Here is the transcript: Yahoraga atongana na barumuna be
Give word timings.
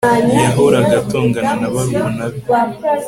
Yahoraga 0.43 0.93
atongana 1.01 1.53
na 1.59 1.67
barumuna 1.73 2.25
be 2.31 2.39